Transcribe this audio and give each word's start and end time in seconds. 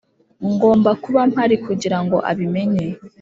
ngomba 0.51 0.91
kuba 1.03 1.19
mpari 1.31 1.55
kugirango 1.65 2.17
abimenye 2.31 2.85